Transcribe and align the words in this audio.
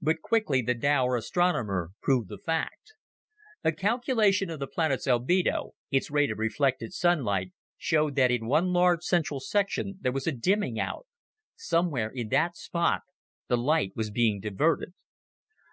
But 0.00 0.22
quickly 0.22 0.60
the 0.60 0.74
dour 0.74 1.14
astronomer 1.16 1.92
proved 2.00 2.28
the 2.28 2.36
fact. 2.38 2.94
A 3.62 3.70
calculation 3.70 4.50
of 4.50 4.58
the 4.58 4.66
planet's 4.66 5.06
albedo 5.06 5.74
its 5.88 6.10
rate 6.10 6.32
of 6.32 6.38
reflected 6.40 6.92
sunlight 6.92 7.52
showed 7.78 8.16
that 8.16 8.32
in 8.32 8.46
one 8.48 8.72
large 8.72 9.04
central 9.04 9.38
section 9.38 9.98
there 10.00 10.10
was 10.10 10.26
a 10.26 10.32
dimming 10.32 10.80
out. 10.80 11.06
Somewhere 11.54 12.10
in 12.12 12.28
that 12.30 12.56
spot, 12.56 13.02
the 13.46 13.56
light 13.56 13.92
was 13.94 14.10
being 14.10 14.40
diverted. 14.40 14.94